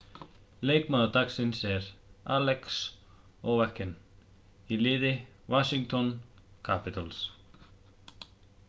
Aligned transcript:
leikmaður 0.67 1.09
dagsins 1.17 1.59
er 1.71 1.89
alex 2.37 2.79
ovechkin 3.53 3.93
í 4.77 4.81
liði 4.85 5.13
washington 5.57 6.11
capitals 6.71 7.21